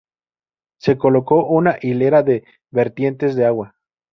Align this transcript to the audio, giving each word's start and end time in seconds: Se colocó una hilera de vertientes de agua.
Se 0.79 0.97
colocó 0.97 1.45
una 1.45 1.77
hilera 1.79 2.23
de 2.23 2.43
vertientes 2.71 3.35
de 3.35 3.45
agua. 3.45 3.75